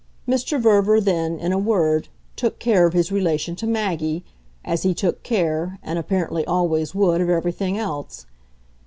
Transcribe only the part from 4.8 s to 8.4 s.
he took care, and apparently always would, of everything else.